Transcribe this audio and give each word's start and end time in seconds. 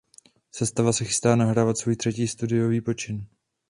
Sestava 0.51 0.93
se 0.93 1.05
chystá 1.05 1.35
nahrávat 1.35 1.77
svůj 1.77 1.95
třetí 1.95 2.27
studiový 2.27 2.81
počin. 2.81 3.25